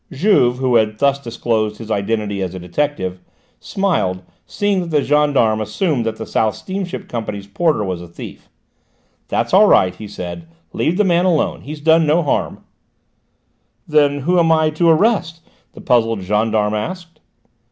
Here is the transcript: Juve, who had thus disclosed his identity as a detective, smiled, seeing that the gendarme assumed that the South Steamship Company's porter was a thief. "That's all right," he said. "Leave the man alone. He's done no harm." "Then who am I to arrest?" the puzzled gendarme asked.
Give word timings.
Juve, 0.11 0.57
who 0.57 0.77
had 0.77 0.97
thus 0.97 1.19
disclosed 1.19 1.77
his 1.77 1.91
identity 1.91 2.41
as 2.41 2.55
a 2.55 2.59
detective, 2.59 3.19
smiled, 3.59 4.23
seeing 4.47 4.79
that 4.81 4.87
the 4.87 5.03
gendarme 5.03 5.61
assumed 5.61 6.07
that 6.07 6.15
the 6.17 6.25
South 6.25 6.55
Steamship 6.55 7.07
Company's 7.07 7.45
porter 7.45 7.83
was 7.83 8.01
a 8.01 8.07
thief. 8.07 8.49
"That's 9.27 9.53
all 9.53 9.67
right," 9.67 9.93
he 9.93 10.07
said. 10.07 10.47
"Leave 10.73 10.97
the 10.97 11.03
man 11.03 11.25
alone. 11.25 11.61
He's 11.61 11.81
done 11.81 12.07
no 12.07 12.23
harm." 12.23 12.63
"Then 13.87 14.21
who 14.21 14.39
am 14.39 14.51
I 14.51 14.71
to 14.71 14.89
arrest?" 14.89 15.41
the 15.73 15.81
puzzled 15.81 16.21
gendarme 16.21 16.73
asked. 16.73 17.19